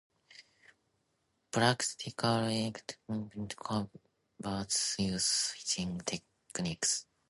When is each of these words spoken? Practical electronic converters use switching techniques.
Practical 1.51 2.45
electronic 2.47 3.55
converters 4.39 4.95
use 4.97 5.25
switching 5.25 6.01
techniques. 6.03 7.05